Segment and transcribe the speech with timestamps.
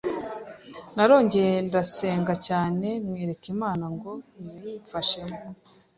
[0.95, 5.37] narongeye ndasenga cyane mwereka Imana ngo ibimfashemo